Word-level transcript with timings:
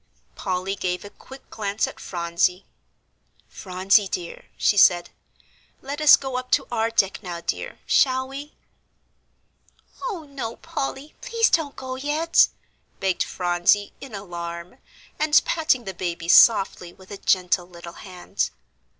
Polly 0.33 0.75
gave 0.75 1.05
a 1.05 1.11
quick 1.11 1.47
glance 1.51 1.85
at 1.85 1.99
Phronsie. 1.99 2.65
"Phronsie 3.47 4.07
dear," 4.07 4.45
she 4.57 4.75
said, 4.75 5.11
"let 5.79 6.01
us 6.01 6.17
go 6.17 6.37
up 6.37 6.49
to 6.49 6.65
our 6.71 6.89
deck 6.89 7.21
now, 7.21 7.39
dear. 7.39 7.77
Shall 7.85 8.27
we?" 8.27 8.53
"Oh, 10.01 10.23
no, 10.27 10.55
Polly, 10.55 11.13
please 11.21 11.51
don't 11.51 11.75
go 11.75 11.97
yet," 11.97 12.47
begged 12.99 13.21
Phronsie, 13.21 13.93
in 14.01 14.15
alarm, 14.15 14.79
and 15.19 15.39
patting 15.45 15.83
the 15.83 15.93
baby 15.93 16.27
softly 16.27 16.91
with 16.91 17.11
a 17.11 17.17
gentle 17.17 17.67
little 17.69 17.93
hand. 18.01 18.49